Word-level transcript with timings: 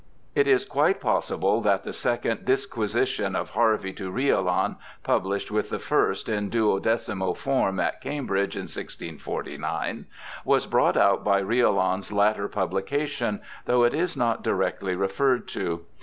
It 0.33 0.47
is 0.47 0.65
quite 0.65 0.99
possible 0.99 1.61
that 1.61 1.83
the 1.83 1.93
second 1.93 2.39
Disquisition 2.43 3.35
of 3.35 3.51
Harvey 3.51 3.93
to 3.93 4.11
Riolan, 4.11 4.77
pubHshed 5.05 5.51
with 5.51 5.69
the 5.69 5.77
first 5.77 6.27
in 6.27 6.49
duodecimo 6.49 7.37
form 7.37 7.79
at 7.79 8.01
Cambridge 8.01 8.55
in 8.55 8.63
1649, 8.63 10.07
was 10.43 10.65
brought 10.65 10.97
out 10.97 11.23
by 11.23 11.39
Riolan's 11.39 12.11
latter 12.11 12.47
publication, 12.47 13.41
though 13.65 13.83
it 13.83 13.93
is 13.93 14.17
not 14.17 14.43
directly 14.43 14.95
referred 14.95 15.47
to. 15.49 15.85